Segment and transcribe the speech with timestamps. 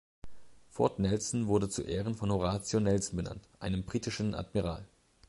[0.67, 4.83] Fort Nelson wurde zu Ehren von Horatio Nelson benannt, einem britischen Admiral.